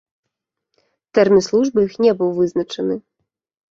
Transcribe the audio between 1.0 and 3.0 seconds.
Тэрмін службы іх не быў вызначаны.